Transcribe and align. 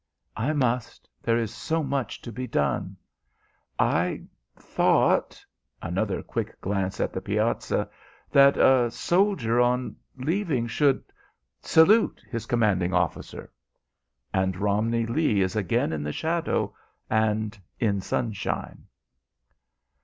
"I 0.35 0.51
must. 0.53 1.07
There 1.21 1.37
is 1.37 1.53
so 1.53 1.83
much 1.83 2.23
to 2.23 2.31
be 2.31 2.47
done." 2.47 2.97
"I 3.77 4.23
thought" 4.57 5.45
another 5.79 6.23
quick 6.23 6.59
glance 6.59 6.99
at 6.99 7.13
the 7.13 7.21
piazza 7.21 7.87
"that 8.31 8.57
a 8.57 8.89
soldier, 8.89 9.59
on 9.61 9.95
leaving, 10.17 10.65
should 10.65 11.03
salute 11.61 12.19
his 12.31 12.47
commanding 12.47 12.95
officer?" 12.95 13.51
And 14.33 14.55
Romney 14.57 15.05
Lee 15.05 15.39
is 15.41 15.55
again 15.55 15.93
in 15.93 16.09
shadow 16.13 16.75
and 17.07 17.55
in 17.79 18.01
sunshine. 18.01 18.87